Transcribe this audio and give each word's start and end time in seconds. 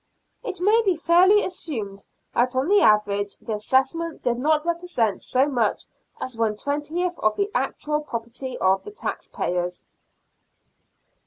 It 0.41 0.59
may 0.59 0.81
be 0.83 0.95
fairly 0.95 1.45
assumed 1.45 2.05
that 2.33 2.55
on 2.55 2.69
the 2.69 2.81
average 2.81 3.35
the 3.35 3.53
assessment 3.53 4.23
did 4.23 4.39
not 4.39 4.65
represent 4.65 5.21
so 5.21 5.47
much 5.47 5.85
as 6.19 6.35
one 6.35 6.57
twentieth 6.57 7.19
of 7.19 7.35
the 7.37 7.51
actual 7.53 7.99
property 8.01 8.57
of 8.57 8.83
the 8.83 8.89
taxpayers. 8.89 9.85